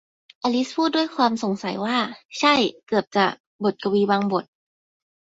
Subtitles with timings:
[0.43, 1.97] อลิซพูดด้วยความสงสัยว่า
[2.39, 2.53] ใช่
[2.87, 3.25] เกือบจะ
[3.63, 4.45] บทกวีบางบท